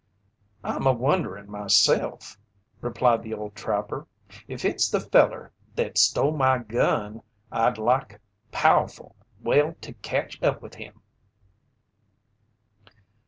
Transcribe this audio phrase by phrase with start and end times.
[0.63, 2.35] "I'm a wonderin' myself,"
[2.81, 4.07] replied the old trapper.
[4.47, 8.19] "If it's the feller thet stole my gun, I'd like
[8.51, 11.01] pow'ful well to catch up with him."